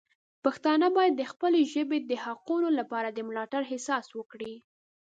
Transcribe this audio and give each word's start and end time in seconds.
پښتانه 0.43 0.87
باید 0.97 1.13
د 1.17 1.23
خپلې 1.31 1.61
ژبې 1.73 1.97
د 2.01 2.11
حقونو 2.23 2.69
لپاره 2.79 3.09
د 3.11 3.19
ملاتړ 3.27 3.61
احساس 3.67 4.05
وکړي. 4.17 4.55